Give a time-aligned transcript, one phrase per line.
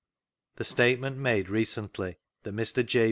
[0.55, 2.83] The statement made redently that Mr.
[2.83, 2.99] J.